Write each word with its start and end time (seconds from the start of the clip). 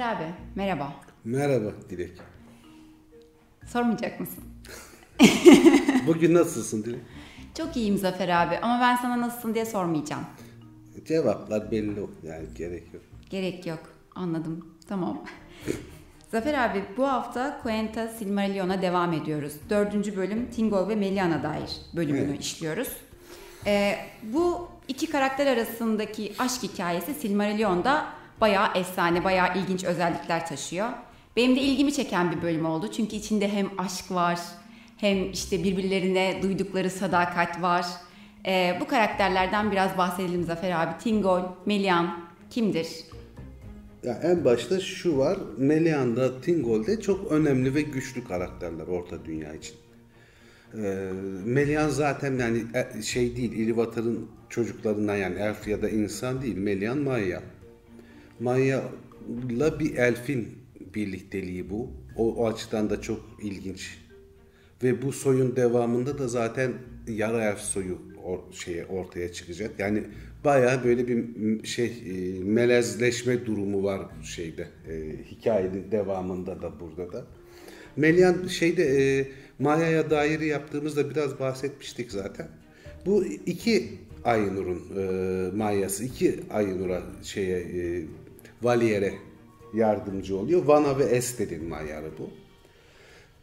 abi, 0.00 0.24
merhaba. 0.54 0.92
Merhaba 1.24 1.70
Dilek. 1.90 2.12
Sormayacak 3.66 4.20
mısın? 4.20 4.44
Bugün 6.06 6.34
nasılsın 6.34 6.84
Dilek? 6.84 7.00
Çok 7.58 7.76
iyiyim 7.76 7.98
Zafer 7.98 8.28
abi 8.28 8.58
ama 8.58 8.80
ben 8.80 8.96
sana 8.96 9.20
nasılsın 9.20 9.54
diye 9.54 9.64
sormayacağım. 9.64 10.24
Cevaplar 11.04 11.70
belli 11.70 12.00
yani 12.22 12.46
gerek 12.58 12.94
yok. 12.94 13.02
Gerek 13.30 13.66
yok. 13.66 13.80
Anladım. 14.14 14.68
Tamam. 14.88 15.24
Zafer 16.30 16.54
abi 16.54 16.84
bu 16.96 17.08
hafta 17.08 17.60
Quenta 17.62 18.08
Silmarillion'a 18.08 18.82
devam 18.82 19.12
ediyoruz. 19.12 19.52
Dördüncü 19.70 20.16
bölüm 20.16 20.50
Tingol 20.50 20.88
ve 20.88 20.94
Meliana 20.94 21.42
dair 21.42 21.70
bölümünü 21.96 22.30
Evet. 22.30 22.40
işliyoruz. 22.40 22.88
Ee, 23.66 23.96
bu 24.22 24.68
iki 24.88 25.06
karakter 25.10 25.46
arasındaki 25.46 26.32
aşk 26.38 26.62
hikayesi 26.62 27.14
Silmarillion'da 27.14 28.06
bayağı 28.40 28.78
efsane, 28.78 29.24
bayağı 29.24 29.58
ilginç 29.58 29.84
özellikler 29.84 30.46
taşıyor. 30.46 30.88
Benim 31.36 31.56
de 31.56 31.60
ilgimi 31.60 31.92
çeken 31.92 32.32
bir 32.32 32.42
bölüm 32.42 32.66
oldu. 32.66 32.90
Çünkü 32.96 33.16
içinde 33.16 33.48
hem 33.48 33.70
aşk 33.78 34.10
var, 34.10 34.40
hem 34.96 35.30
işte 35.30 35.64
birbirlerine 35.64 36.38
duydukları 36.42 36.90
sadakat 36.90 37.62
var. 37.62 37.86
Ee, 38.46 38.76
bu 38.80 38.86
karakterlerden 38.86 39.72
biraz 39.72 39.98
bahsedelim 39.98 40.44
Zafer 40.44 40.70
abi. 40.70 41.02
Tingol, 41.02 41.40
Melian 41.66 42.24
kimdir? 42.50 42.88
Ya 44.02 44.20
en 44.22 44.44
başta 44.44 44.80
şu 44.80 45.18
var. 45.18 45.38
Melian'da, 45.58 46.40
Tingol'de 46.40 47.00
çok 47.00 47.32
önemli 47.32 47.74
ve 47.74 47.82
güçlü 47.82 48.24
karakterler 48.24 48.86
Orta 48.86 49.24
Dünya 49.24 49.54
için. 49.54 49.76
Ee, 50.74 51.10
Melian 51.44 51.88
zaten 51.88 52.38
yani 52.38 52.62
e- 52.74 53.02
şey 53.02 53.36
değil, 53.36 53.52
Ilúvatar'ın 53.52 54.26
çocuklarından 54.48 55.16
yani 55.16 55.38
elf 55.38 55.68
ya 55.68 55.82
da 55.82 55.88
insan 55.88 56.42
değil. 56.42 56.56
Melian 56.56 56.98
Maya. 56.98 57.42
Maya'la 58.44 59.80
bir 59.80 59.96
elfin 59.96 60.48
birlikteliği 60.94 61.70
bu. 61.70 61.90
O, 62.16 62.34
o 62.34 62.46
açıdan 62.46 62.90
da 62.90 63.00
çok 63.00 63.20
ilginç. 63.42 63.98
Ve 64.82 65.02
bu 65.02 65.12
soyun 65.12 65.56
devamında 65.56 66.18
da 66.18 66.28
zaten 66.28 66.72
yara 67.08 67.44
elf 67.44 67.58
soyu 67.58 67.98
or- 68.24 68.52
şeye 68.52 68.86
ortaya 68.86 69.32
çıkacak. 69.32 69.70
Yani 69.78 70.02
bayağı 70.44 70.84
böyle 70.84 71.08
bir 71.08 71.24
şey 71.66 71.86
e, 71.86 72.44
melezleşme 72.44 73.46
durumu 73.46 73.84
var 73.84 74.00
şeyde 74.22 74.68
e, 74.88 75.24
hikayenin 75.30 75.90
devamında 75.90 76.62
da 76.62 76.80
burada 76.80 77.12
da. 77.12 77.24
Melian 77.96 78.46
şeyde 78.46 78.84
e, 78.84 79.26
Maya'ya 79.58 80.10
dair 80.10 80.40
yaptığımızda 80.40 81.10
biraz 81.10 81.40
bahsetmiştik 81.40 82.12
zaten. 82.12 82.48
Bu 83.06 83.24
iki 83.24 83.88
Aynur'un 84.24 84.82
e, 84.98 85.56
Maya'sı, 85.56 86.04
iki 86.04 86.40
Aynur'a 86.50 87.02
şeye 87.22 87.58
e, 87.58 88.04
Valier'e 88.64 89.14
yardımcı 89.74 90.36
oluyor. 90.36 90.64
Vana 90.64 90.98
ve 90.98 91.04
Esther'in 91.04 91.64
Maya'ları 91.64 92.12
bu. 92.18 92.30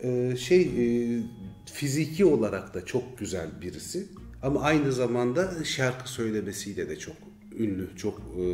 Ee, 0.04 0.36
şey 0.38 0.62
e, 0.62 1.20
fiziki 1.66 2.26
olarak 2.26 2.74
da 2.74 2.86
çok 2.86 3.18
güzel 3.18 3.50
birisi 3.62 4.06
ama 4.42 4.62
aynı 4.62 4.92
zamanda 4.92 5.64
şarkı 5.64 6.10
söylemesiyle 6.10 6.90
de 6.90 7.00
çok 7.00 7.16
ünlü, 7.60 7.90
çok 7.98 8.20
e, 8.20 8.46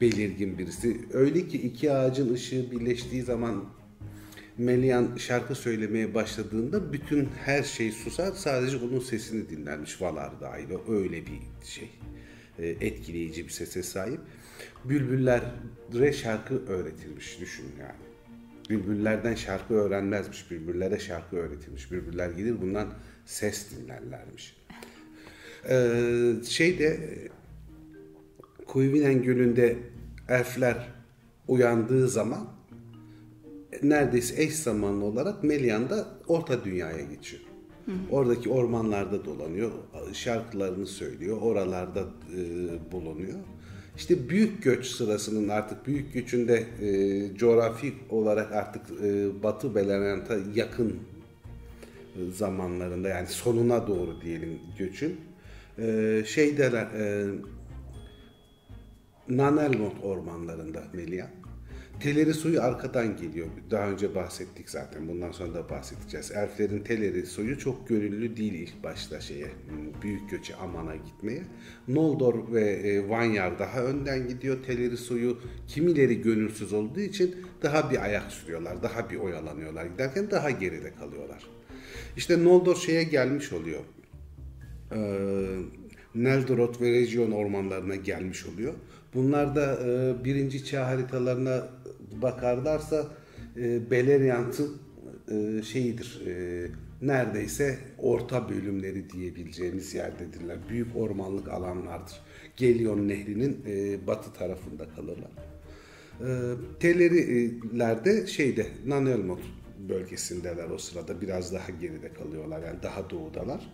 belirgin 0.00 0.58
birisi. 0.58 1.00
Öyle 1.12 1.48
ki 1.48 1.62
iki 1.62 1.92
ağacın 1.92 2.34
ışığı 2.34 2.70
birleştiği 2.70 3.22
zaman 3.22 3.64
Melian 4.58 5.16
şarkı 5.16 5.54
söylemeye 5.54 6.14
başladığında 6.14 6.92
bütün 6.92 7.28
her 7.44 7.62
şey 7.62 7.92
susar 7.92 8.32
sadece 8.32 8.76
onun 8.76 9.00
sesini 9.00 9.48
dinlermiş 9.48 10.02
Valar 10.02 10.40
dahil 10.40 10.68
öyle 10.88 11.26
bir 11.26 11.40
şey 11.64 11.90
e, 12.58 12.68
etkileyici 12.68 13.44
bir 13.44 13.50
sese 13.50 13.82
sahip. 13.82 14.20
Bülbüllere 14.84 16.12
şarkı 16.12 16.66
öğretilmiş 16.66 17.40
düşün 17.40 17.66
yani. 17.80 18.10
Bülbüllerden 18.70 19.34
şarkı 19.34 19.74
öğrenmezmiş. 19.74 20.50
Bülbüllere 20.50 20.98
şarkı 20.98 21.36
öğretilmiş. 21.36 21.92
Bülbüller 21.92 22.30
gelir 22.30 22.60
bundan 22.60 22.88
ses 23.24 23.66
dinlerlermiş. 23.70 24.56
Ee, 25.68 26.32
şeyde 26.48 27.18
Kuyvinen 28.66 29.22
Gölü'nde 29.22 29.76
elfler 30.28 30.88
uyandığı 31.48 32.08
zaman 32.08 32.48
neredeyse 33.82 34.42
eş 34.42 34.54
zamanlı 34.54 35.04
olarak 35.04 35.44
Melian 35.44 35.90
da 35.90 36.08
Orta 36.28 36.64
Dünya'ya 36.64 37.00
geçiyor. 37.00 37.42
Oradaki 38.10 38.50
ormanlarda 38.50 39.24
dolanıyor, 39.24 39.70
şarkılarını 40.12 40.86
söylüyor, 40.86 41.38
oralarda 41.40 42.00
e, 42.36 42.42
bulunuyor. 42.92 43.38
İşte 43.96 44.28
büyük 44.28 44.62
göç 44.62 44.86
sırasının 44.86 45.48
artık 45.48 45.86
büyük 45.86 46.14
göçünde 46.14 46.66
e, 46.80 47.36
coğrafi 47.36 47.92
olarak 48.10 48.52
artık 48.52 48.82
e, 49.04 49.42
Batı 49.42 49.74
Belerent'a 49.74 50.36
yakın 50.54 50.98
e, 52.16 52.30
zamanlarında 52.30 53.08
yani 53.08 53.26
sonuna 53.26 53.86
doğru 53.86 54.20
diyelim 54.20 54.58
göçün 54.78 55.20
e, 55.78 56.22
şeydeler 56.26 56.82
e, 56.82 57.28
Nanelmont 59.28 60.04
ormanlarında 60.04 60.82
Melia. 60.92 61.26
Teleri 62.00 62.34
suyu 62.34 62.62
arkadan 62.62 63.16
geliyor. 63.16 63.46
Daha 63.70 63.90
önce 63.90 64.14
bahsettik 64.14 64.70
zaten. 64.70 65.08
Bundan 65.08 65.32
sonra 65.32 65.54
da 65.54 65.68
bahsedeceğiz. 65.68 66.30
Elflerin 66.30 66.80
teleri 66.80 67.26
suyu 67.26 67.58
çok 67.58 67.88
gönüllü 67.88 68.36
değil 68.36 68.52
ilk 68.52 68.82
başta 68.84 69.20
şeye 69.20 69.46
büyük 70.02 70.30
göçe 70.30 70.56
Aman'a 70.56 70.96
gitmeye. 70.96 71.42
Noldor 71.88 72.52
ve 72.52 72.70
e, 72.70 73.08
Vanyar 73.08 73.58
daha 73.58 73.82
önden 73.82 74.28
gidiyor. 74.28 74.62
Teleri 74.66 74.96
suyu 74.96 75.38
kimileri 75.68 76.22
gönülsüz 76.22 76.72
olduğu 76.72 77.00
için 77.00 77.36
daha 77.62 77.90
bir 77.90 78.04
ayak 78.04 78.32
sürüyorlar. 78.32 78.82
Daha 78.82 79.10
bir 79.10 79.16
oyalanıyorlar. 79.16 79.86
Giderken 79.86 80.30
daha 80.30 80.50
geride 80.50 80.94
kalıyorlar. 80.94 81.46
İşte 82.16 82.44
Noldor 82.44 82.76
şeye 82.76 83.02
gelmiş 83.02 83.52
oluyor. 83.52 83.80
Ee, 84.92 84.98
Neldorot 86.14 86.80
ve 86.80 86.92
Region 86.92 87.30
ormanlarına 87.30 87.96
gelmiş 87.96 88.46
oluyor. 88.46 88.74
Bunlar 89.14 89.56
da 89.56 89.78
e, 89.86 90.24
birinci 90.24 90.64
çağ 90.64 90.86
haritalarına 90.86 91.68
bakarlarsa 92.22 93.06
e, 93.56 93.90
Beleriand'ın 93.90 94.78
e, 95.30 95.62
şeyidir. 95.62 96.22
E, 96.26 96.66
neredeyse 97.02 97.78
orta 97.98 98.48
bölümleri 98.48 99.10
diyebileceğimiz 99.10 99.94
yerdedirler. 99.94 100.58
Büyük 100.68 100.96
ormanlık 100.96 101.48
alanlardır. 101.48 102.20
Gelion 102.56 103.08
Nehri'nin 103.08 103.64
e, 103.66 104.06
batı 104.06 104.32
tarafında 104.32 104.88
kalırlar. 104.88 105.30
E, 106.20 106.28
Telerilerde 106.80 108.26
şeyde 108.26 108.66
Nanelmot 108.86 109.40
bölgesindeler 109.88 110.70
o 110.70 110.78
sırada 110.78 111.20
biraz 111.20 111.52
daha 111.52 111.70
geride 111.80 112.12
kalıyorlar 112.12 112.62
yani 112.62 112.82
daha 112.82 113.10
doğudalar. 113.10 113.70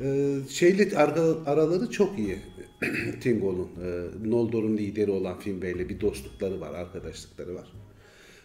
Ee, 0.00 0.36
şeyle 0.48 0.98
araları 1.46 1.90
çok 1.90 2.18
iyi 2.18 2.38
Tingol'un. 3.20 3.68
Ee, 3.84 4.30
Noldor'un 4.30 4.76
lideri 4.76 5.10
olan 5.10 5.38
Finwë 5.38 5.88
bir 5.88 6.00
dostlukları 6.00 6.60
var, 6.60 6.74
arkadaşlıkları 6.74 7.54
var. 7.54 7.72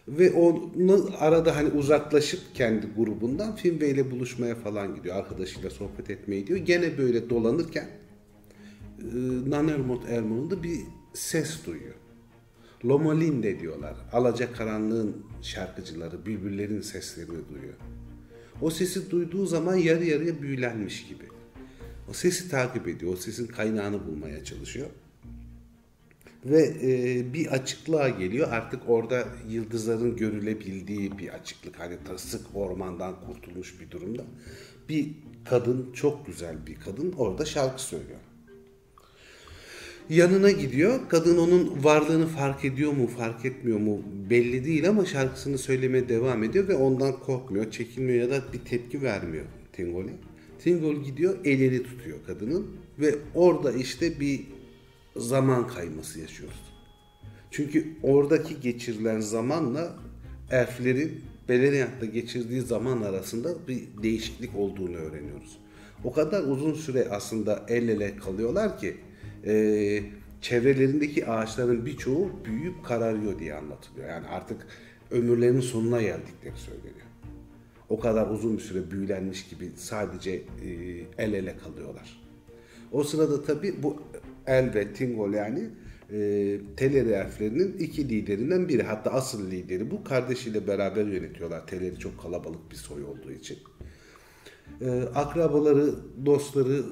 Ve 0.08 0.30
onu 0.32 1.10
arada 1.18 1.56
hani 1.56 1.68
uzaklaşıp 1.68 2.40
kendi 2.54 2.86
grubundan 2.96 3.56
ile 3.64 4.10
buluşmaya 4.10 4.54
falan 4.54 4.94
gidiyor. 4.94 5.16
Arkadaşıyla 5.16 5.70
sohbet 5.70 6.10
etmeye 6.10 6.40
gidiyor. 6.40 6.58
Gene 6.58 6.98
böyle 6.98 7.30
dolanırken 7.30 7.88
e, 9.00 9.04
Nanermot 9.50 10.08
Ermon'da 10.08 10.62
bir 10.62 10.78
ses 11.14 11.66
duyuyor. 11.66 11.94
Lomolinde 12.84 13.60
diyorlar. 13.60 13.96
Alacakaranlığın 14.12 15.16
şarkıcıları, 15.42 16.26
bülbüllerin 16.26 16.80
seslerini 16.80 17.48
duyuyor. 17.48 17.74
O 18.62 18.70
sesi 18.70 19.10
duyduğu 19.10 19.46
zaman 19.46 19.74
yarı 19.74 20.04
yarıya 20.04 20.42
büyülenmiş 20.42 21.06
gibi. 21.06 21.24
O 22.10 22.12
sesi 22.12 22.50
takip 22.50 22.88
ediyor, 22.88 23.12
o 23.12 23.16
sesin 23.16 23.46
kaynağını 23.46 24.06
bulmaya 24.06 24.44
çalışıyor. 24.44 24.86
Ve 26.44 26.74
e, 26.82 27.32
bir 27.34 27.46
açıklığa 27.46 28.08
geliyor. 28.08 28.48
Artık 28.50 28.82
orada 28.88 29.24
yıldızların 29.48 30.16
görülebildiği 30.16 31.18
bir 31.18 31.28
açıklık. 31.28 31.80
Hani 31.80 31.96
sık 32.16 32.40
ormandan 32.54 33.14
kurtulmuş 33.26 33.80
bir 33.80 33.90
durumda. 33.90 34.22
Bir 34.88 35.10
kadın, 35.44 35.92
çok 35.92 36.26
güzel 36.26 36.66
bir 36.66 36.74
kadın 36.74 37.12
orada 37.12 37.44
şarkı 37.44 37.82
söylüyor. 37.82 38.18
Yanına 40.10 40.50
gidiyor. 40.50 41.00
Kadın 41.08 41.38
onun 41.38 41.84
varlığını 41.84 42.26
fark 42.26 42.64
ediyor 42.64 42.92
mu, 42.92 43.06
fark 43.06 43.44
etmiyor 43.44 43.78
mu 43.78 44.02
belli 44.30 44.64
değil 44.64 44.88
ama 44.88 45.04
şarkısını 45.04 45.58
söylemeye 45.58 46.08
devam 46.08 46.44
ediyor 46.44 46.68
ve 46.68 46.74
ondan 46.74 47.20
korkmuyor, 47.20 47.70
çekinmiyor 47.70 48.30
ya 48.30 48.30
da 48.30 48.52
bir 48.52 48.58
tepki 48.58 49.02
vermiyor 49.02 49.44
Tingol'e. 49.72 50.12
Tingol 50.64 50.94
gidiyor, 50.94 51.38
elini 51.44 51.82
tutuyor 51.82 52.18
kadının 52.26 52.66
ve 52.98 53.14
orada 53.34 53.72
işte 53.72 54.20
bir 54.20 54.40
zaman 55.16 55.68
kayması 55.68 56.20
yaşıyoruz. 56.20 56.60
Çünkü 57.50 57.86
oradaki 58.02 58.60
geçirilen 58.60 59.20
zamanla 59.20 59.96
elflerin 60.50 61.20
Beleriand'da 61.48 62.06
geçirdiği 62.06 62.60
zaman 62.60 63.02
arasında 63.02 63.68
bir 63.68 63.82
değişiklik 64.02 64.56
olduğunu 64.56 64.96
öğreniyoruz. 64.96 65.58
O 66.04 66.12
kadar 66.12 66.42
uzun 66.42 66.74
süre 66.74 67.08
aslında 67.10 67.64
el 67.68 67.88
ele 67.88 68.16
kalıyorlar 68.16 68.78
ki 68.78 68.96
e, 69.46 70.02
çevrelerindeki 70.40 71.26
ağaçların 71.26 71.86
birçoğu 71.86 72.30
büyüyüp 72.44 72.84
kararıyor 72.84 73.38
diye 73.38 73.54
anlatılıyor. 73.54 74.08
Yani 74.08 74.26
artık 74.26 74.66
ömürlerinin 75.10 75.60
sonuna 75.60 76.02
geldikleri 76.02 76.56
söyleniyor. 76.56 77.07
O 77.88 78.00
kadar 78.00 78.30
uzun 78.30 78.56
bir 78.56 78.62
süre 78.62 78.90
büyülenmiş 78.90 79.48
gibi 79.48 79.70
sadece 79.76 80.30
e, 80.32 80.70
el 81.18 81.32
ele 81.32 81.56
kalıyorlar. 81.56 82.20
O 82.92 83.04
sırada 83.04 83.42
tabii 83.42 83.82
bu 83.82 84.02
El 84.46 84.74
ve 84.74 84.92
Tingol 84.92 85.32
yani 85.32 85.68
e, 86.12 86.58
Teleri 86.76 87.08
elflerinin 87.08 87.78
iki 87.78 88.08
liderinden 88.08 88.68
biri. 88.68 88.82
Hatta 88.82 89.10
asıl 89.10 89.50
lideri 89.50 89.90
bu. 89.90 90.04
Kardeşiyle 90.04 90.66
beraber 90.66 91.06
yönetiyorlar. 91.06 91.66
Teleri 91.66 91.98
çok 91.98 92.22
kalabalık 92.22 92.70
bir 92.70 92.76
soy 92.76 93.04
olduğu 93.04 93.32
için. 93.32 93.58
E, 94.80 95.02
akrabaları, 95.14 95.94
dostları 96.26 96.82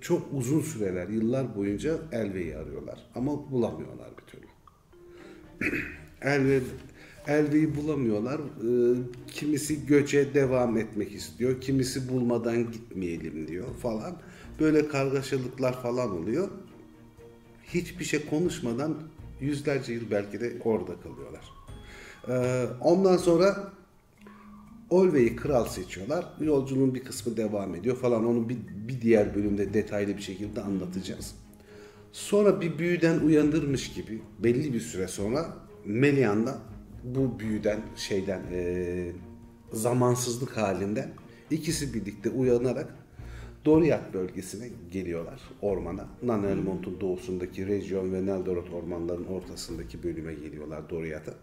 çok 0.00 0.22
uzun 0.32 0.60
süreler, 0.60 1.08
yıllar 1.08 1.56
boyunca 1.56 1.98
Elve'yi 2.12 2.56
arıyorlar. 2.56 3.06
Ama 3.14 3.50
bulamıyorlar 3.50 4.10
bir 4.18 4.26
türlü. 4.26 4.46
Elve, 6.22 6.60
Elve'yi 7.30 7.76
bulamıyorlar. 7.76 8.38
E, 8.38 8.96
kimisi 9.26 9.86
göçe 9.86 10.34
devam 10.34 10.76
etmek 10.76 11.14
istiyor. 11.14 11.60
Kimisi 11.60 12.08
bulmadan 12.08 12.72
gitmeyelim 12.72 13.48
diyor 13.48 13.74
falan. 13.82 14.16
Böyle 14.60 14.88
kargaşalıklar 14.88 15.82
falan 15.82 16.10
oluyor. 16.10 16.48
Hiçbir 17.64 18.04
şey 18.04 18.26
konuşmadan 18.26 18.96
yüzlerce 19.40 19.92
yıl 19.92 20.10
belki 20.10 20.40
de 20.40 20.52
orada 20.64 20.92
kalıyorlar. 21.00 21.52
E, 22.28 22.66
ondan 22.80 23.16
sonra 23.16 23.72
Olve'yi 24.90 25.36
kral 25.36 25.64
seçiyorlar. 25.64 26.26
Yolculuğun 26.40 26.94
bir 26.94 27.04
kısmı 27.04 27.36
devam 27.36 27.74
ediyor 27.74 27.96
falan. 27.96 28.26
Onu 28.26 28.48
bir, 28.48 28.58
bir 28.88 29.00
diğer 29.00 29.34
bölümde 29.34 29.74
detaylı 29.74 30.16
bir 30.16 30.22
şekilde 30.22 30.62
anlatacağız. 30.62 31.34
Sonra 32.12 32.60
bir 32.60 32.78
büyüden 32.78 33.20
uyandırmış 33.20 33.92
gibi 33.92 34.22
belli 34.38 34.74
bir 34.74 34.80
süre 34.80 35.08
sonra 35.08 35.46
Melian 35.84 36.46
da 36.46 36.58
bu 37.04 37.40
büyüden 37.40 37.80
şeyden 37.96 38.42
e, 38.52 39.12
zamansızlık 39.72 40.56
halinden 40.56 41.10
ikisi 41.50 41.94
birlikte 41.94 42.30
uyanarak 42.30 42.94
Doriath 43.64 44.14
bölgesine 44.14 44.68
geliyorlar 44.92 45.40
ormana. 45.62 46.08
Nanelmont'un 46.22 47.00
doğusundaki 47.00 47.66
Region 47.66 48.12
ve 48.12 48.26
Neldorot 48.26 48.70
ormanlarının 48.70 49.26
ortasındaki 49.26 50.02
bölüme 50.02 50.34
geliyorlar 50.34 50.90
Doriath'a. 50.90 51.34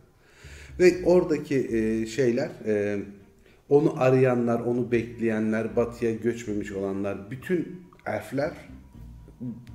Ve 0.80 1.06
oradaki 1.06 1.56
e, 1.56 2.06
şeyler 2.06 2.50
e, 2.66 3.00
onu 3.70 4.02
arayanlar, 4.02 4.60
onu 4.60 4.92
bekleyenler, 4.92 5.76
batıya 5.76 6.14
göçmemiş 6.14 6.72
olanlar, 6.72 7.32
bütün 7.32 7.82
elfler 8.06 8.52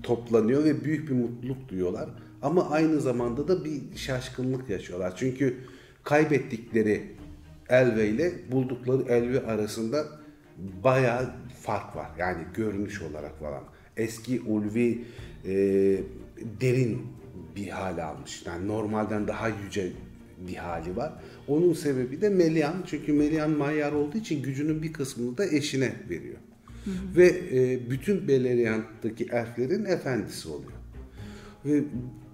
toplanıyor 0.03 0.65
ve 0.65 0.85
büyük 0.85 1.09
bir 1.09 1.15
mutluluk 1.15 1.69
duyuyorlar. 1.69 2.09
Ama 2.43 2.71
aynı 2.71 3.01
zamanda 3.01 3.49
da 3.49 3.65
bir 3.65 3.97
şaşkınlık 3.97 4.71
yaşıyorlar. 4.71 5.13
Çünkü 5.17 5.57
kaybettikleri 6.05 7.03
Elve 7.69 8.09
ile 8.09 8.33
buldukları 8.53 9.03
Elve 9.03 9.47
arasında 9.47 10.07
bayağı 10.85 11.31
fark 11.63 11.97
var. 11.97 12.11
Yani 12.19 12.43
görünüş 12.55 13.03
olarak 13.03 13.39
falan. 13.41 13.63
Eski 13.97 14.41
ulvi 14.41 15.05
e, 15.45 15.55
derin 16.61 17.03
bir 17.57 17.69
hal 17.69 17.99
almış. 17.99 18.43
Yani 18.47 18.69
normalden 18.69 19.29
daha 19.29 19.49
yüce 19.49 19.93
bir 20.49 20.55
hali 20.55 20.97
var. 20.97 21.13
Onun 21.49 21.73
sebebi 21.73 22.21
de 22.21 22.29
Melian. 22.29 22.75
Çünkü 22.87 23.13
Melian 23.13 23.51
Mayyar 23.51 23.93
olduğu 23.93 24.19
için 24.19 24.43
gücünün 24.43 24.83
bir 24.83 24.93
kısmını 24.93 25.39
da 25.39 25.47
eşine 25.47 25.93
veriyor. 26.11 26.39
Hı 26.85 26.91
hı. 26.91 27.17
Ve 27.17 27.27
e, 27.53 27.91
bütün 27.91 28.29
Beleriand'daki 28.29 29.25
elflerin 29.25 29.85
efendisi 29.85 30.49
oluyor. 30.49 30.73
Ve 31.65 31.85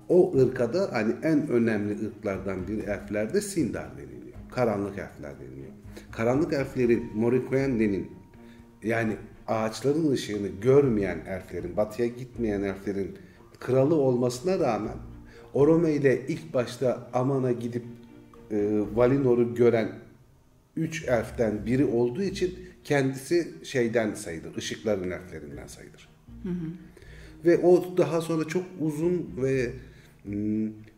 o 0.09 0.39
ırka 0.39 0.73
da 0.73 0.89
hani 0.93 1.15
en 1.23 1.49
önemli 1.49 2.07
ırklardan 2.07 2.69
biri 2.69 2.81
elflerde 2.81 3.41
Sindar 3.41 3.99
deniliyor. 3.99 4.39
Karanlık 4.51 4.99
elfler 4.99 5.41
deniliyor. 5.41 5.73
Karanlık 6.13 6.53
elflerin 6.53 7.11
Morikoyende'nin 7.15 8.11
yani 8.83 9.17
ağaçların 9.47 10.11
ışığını 10.11 10.49
görmeyen 10.49 11.19
elflerin, 11.27 11.77
batıya 11.77 12.09
gitmeyen 12.09 12.63
elflerin 12.63 13.17
kralı 13.61 13.95
olmasına 13.95 14.59
rağmen 14.59 14.97
Orome 15.55 15.93
ile 15.93 16.27
ilk 16.29 16.55
başta 16.55 17.11
Aman'a 17.13 17.53
gidip 17.53 17.85
e, 18.51 18.81
Valinor'u 18.95 19.55
gören 19.55 19.93
üç 20.77 21.09
elften 21.09 21.67
biri 21.67 21.85
olduğu 21.85 22.23
için 22.23 22.59
kendisi 22.85 23.49
şeyden 23.63 24.15
sayılır, 24.15 24.57
ışıkların 24.57 25.11
elflerinden 25.11 25.67
sayılır. 25.67 26.09
Hı 26.43 26.49
hı. 26.49 26.55
Ve 27.45 27.59
o 27.59 27.97
daha 27.97 28.21
sonra 28.21 28.45
çok 28.45 28.65
uzun 28.81 29.31
ve 29.37 29.73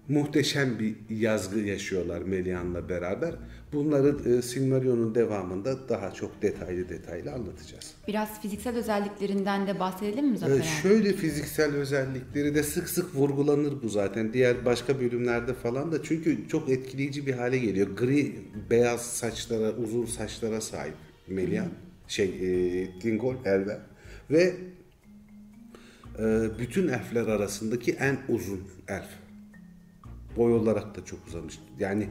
muhteşem 0.08 0.78
bir 0.78 0.94
yazgı 1.10 1.58
yaşıyorlar 1.58 2.22
Melian'la 2.22 2.88
beraber. 2.88 3.34
Bunları 3.72 4.36
e, 4.38 4.42
Silmarillion'un 4.42 5.14
devamında 5.14 5.88
daha 5.88 6.14
çok 6.14 6.42
detaylı 6.42 6.88
detaylı 6.88 7.32
anlatacağız. 7.32 7.94
Biraz 8.08 8.40
fiziksel 8.42 8.76
özelliklerinden 8.76 9.66
de 9.66 9.80
bahsedelim 9.80 10.28
mi 10.28 10.38
Zafer 10.38 10.58
ee, 10.58 10.62
Şöyle 10.62 11.12
fiziksel 11.12 11.74
özellikleri 11.74 12.54
de 12.54 12.62
sık 12.62 12.88
sık 12.88 13.14
vurgulanır 13.14 13.82
bu 13.82 13.88
zaten. 13.88 14.32
Diğer 14.32 14.64
başka 14.64 15.00
bölümlerde 15.00 15.54
falan 15.54 15.92
da 15.92 16.02
çünkü 16.02 16.48
çok 16.48 16.68
etkileyici 16.68 17.26
bir 17.26 17.32
hale 17.32 17.58
geliyor. 17.58 17.96
Gri, 17.96 18.36
beyaz 18.70 19.00
saçlara, 19.00 19.72
uzun 19.72 20.06
saçlara 20.06 20.60
sahip 20.60 20.94
Melian. 21.28 21.64
Hmm. 21.64 21.72
Şey, 22.08 22.26
e, 22.26 22.98
Tingol, 23.00 23.34
Elver. 23.44 23.78
Ve 24.30 24.54
e, 26.18 26.48
bütün 26.58 26.88
elfler 26.88 27.26
arasındaki 27.26 27.92
en 27.92 28.18
uzun 28.28 28.60
elf. 28.88 29.19
Boy 30.36 30.52
olarak 30.52 30.96
da 30.96 31.04
çok 31.04 31.26
uzamış. 31.28 31.58
Yani 31.78 32.08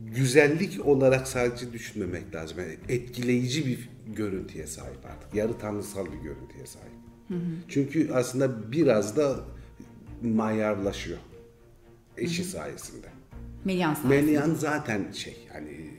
güzellik 0.00 0.86
olarak 0.86 1.28
sadece 1.28 1.72
düşünmemek 1.72 2.34
lazım. 2.34 2.58
Yani 2.58 2.76
etkileyici 2.88 3.66
bir 3.66 3.88
görüntüye 4.16 4.66
sahip 4.66 5.06
artık. 5.06 5.34
Yarı 5.34 5.58
tanrısal 5.58 6.06
bir 6.06 6.18
görüntüye 6.18 6.66
sahip. 6.66 6.92
Hı 7.28 7.34
hı. 7.34 7.40
Çünkü 7.68 8.12
aslında 8.12 8.72
biraz 8.72 9.16
da 9.16 9.36
mayarlaşıyor 10.22 11.18
eşi 12.16 12.42
hı 12.42 12.46
hı. 12.46 12.50
sayesinde. 12.50 13.06
Melian 13.64 13.94
sayesinde. 13.94 14.32
Melian 14.32 14.54
zaten 14.54 15.12
şey 15.12 15.36
hani 15.52 15.90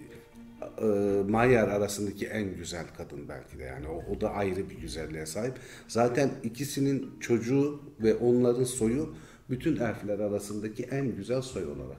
e, 0.81 0.85
Mayar 1.29 1.67
arasındaki 1.67 2.27
en 2.27 2.55
güzel 2.55 2.85
kadın 2.97 3.29
belki 3.29 3.59
de 3.59 3.63
yani 3.63 3.87
o, 3.87 4.03
o 4.15 4.21
da 4.21 4.31
ayrı 4.31 4.69
bir 4.69 4.75
güzelliğe 4.75 5.25
sahip. 5.25 5.53
Zaten 5.87 6.31
ikisinin 6.43 7.19
çocuğu 7.19 7.81
ve 8.03 8.15
onların 8.15 8.63
soyu 8.63 9.15
bütün 9.49 9.75
elfler 9.75 10.19
arasındaki 10.19 10.83
en 10.83 11.15
güzel 11.15 11.41
soy 11.41 11.63
olarak 11.65 11.97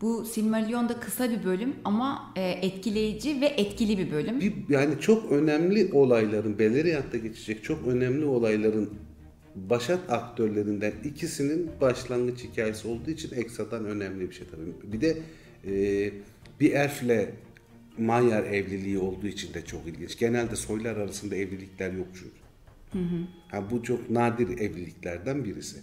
bu 0.00 0.24
Silmarillion 0.24 0.88
da 0.88 1.00
kısa 1.00 1.30
bir 1.30 1.44
bölüm 1.44 1.74
ama 1.84 2.32
e, 2.36 2.50
etkileyici 2.50 3.40
ve 3.40 3.46
etkili 3.46 3.98
bir 3.98 4.10
bölüm. 4.10 4.40
Bir, 4.40 4.52
yani 4.68 5.00
çok 5.00 5.32
önemli 5.32 5.90
olayların, 5.92 6.58
Beleriand'da 6.58 7.16
geçecek 7.16 7.64
çok 7.64 7.86
önemli 7.86 8.24
olayların 8.24 8.90
başat 9.54 10.10
aktörlerinden 10.10 10.92
ikisinin 11.04 11.70
başlangıç 11.80 12.44
hikayesi 12.44 12.88
olduğu 12.88 13.10
için 13.10 13.36
ekstradan 13.36 13.84
önemli 13.84 14.30
bir 14.30 14.34
şey 14.34 14.46
tabii. 14.46 14.92
Bir 14.92 15.00
de 15.00 15.18
e, 15.66 16.12
bir 16.60 16.72
elfle 16.72 17.34
Manyar 17.98 18.44
evliliği 18.44 18.98
olduğu 18.98 19.26
için 19.26 19.54
de 19.54 19.64
çok 19.64 19.86
ilginç. 19.86 20.18
Genelde 20.18 20.56
soylar 20.56 20.96
arasında 20.96 21.36
evlilikler 21.36 21.92
yok 21.92 22.06
çünkü. 22.14 22.40
Hı 22.92 22.98
hı. 22.98 23.20
Yani 23.52 23.70
bu 23.70 23.82
çok 23.82 24.10
nadir 24.10 24.58
evliliklerden 24.58 25.44
birisi. 25.44 25.76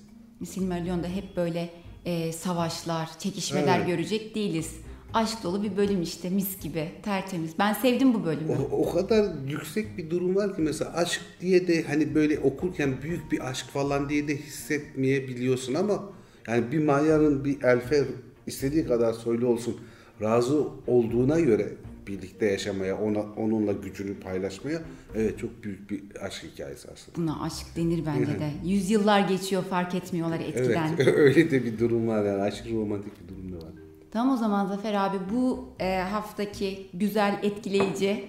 Silmarillion'da 0.46 1.08
hep 1.08 1.38
böyle 1.38 1.70
e, 2.06 2.32
savaşlar, 2.32 3.10
çekişmeler 3.20 3.78
evet. 3.78 3.88
görecek 3.88 4.36
değiliz. 4.36 4.74
Aşk 5.14 5.44
dolu 5.44 5.64
bir 5.64 5.78
bölüm 5.78 6.02
işte 6.02 6.30
mis 6.30 6.60
gibi 6.60 6.92
tertemiz. 7.04 7.52
Ben 7.60 7.74
sevdim 7.74 8.14
bu 8.14 8.26
bölümü. 8.26 8.52
O, 8.72 8.76
o 8.78 8.94
kadar 8.94 9.26
yüksek 9.48 9.98
bir 9.98 10.10
durum 10.10 10.36
var 10.36 10.56
ki 10.56 10.62
mesela 10.62 10.94
aşk 10.94 11.22
diye 11.42 11.68
de 11.68 11.84
hani 11.84 12.16
böyle 12.16 12.40
okurken 12.40 13.02
büyük 13.02 13.32
bir 13.32 13.50
aşk 13.50 13.66
falan 13.66 14.10
diye 14.10 14.28
de 14.28 14.38
hissetmeyebiliyorsun 14.38 15.74
ama 15.74 16.04
yani 16.48 16.72
bir 16.72 16.86
Maya'nın 16.86 17.46
bir 17.46 17.64
elfe 17.64 18.04
istediği 18.48 18.86
kadar 18.86 19.14
soylu 19.14 19.48
olsun 19.48 19.78
razı 20.22 20.64
olduğuna 20.88 21.40
göre 21.40 21.74
birlikte 22.08 22.46
yaşamaya, 22.46 22.98
ona 22.98 23.20
onunla 23.20 23.72
gücünü 23.72 24.20
paylaşmaya 24.20 24.82
evet 25.16 25.40
çok 25.40 25.64
büyük 25.64 25.90
bir 25.90 26.04
aşk 26.22 26.46
hikayesi 26.54 26.88
aslında. 26.94 27.18
Buna 27.18 27.42
aşk 27.44 27.66
denir 27.76 28.04
bence 28.06 28.40
de. 28.40 28.52
Yüzyıllar 28.66 29.20
geçiyor 29.20 29.64
fark 29.64 29.96
etmiyorlar 29.96 30.40
etkiden. 30.40 30.90
Evet 30.98 31.08
öyle 31.16 31.52
de 31.52 31.66
bir 31.66 31.80
durum 31.80 32.08
var 32.08 32.26
yani 32.26 32.42
aşırı 32.42 32.76
romantik 32.76 33.24
bir 33.24 33.28
durum 33.36 33.52
da 33.54 33.58
var. 33.58 33.74
Tamam 34.12 34.34
o 34.34 34.38
zaman 34.38 34.66
Zafer 34.68 34.94
abi 34.94 35.18
bu 35.34 35.70
e, 35.80 35.98
haftaki 35.98 36.88
güzel, 36.94 37.40
etkileyici, 37.44 38.26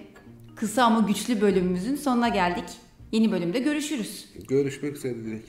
kısa 0.55 0.83
ama 0.83 1.07
güçlü 1.07 1.41
bölümümüzün 1.41 1.95
sonuna 1.95 2.29
geldik. 2.29 2.69
Yeni 3.11 3.31
bölümde 3.31 3.59
görüşürüz. 3.59 4.29
Görüşmek 4.47 4.95
üzere 4.95 5.15
Dilek. 5.15 5.43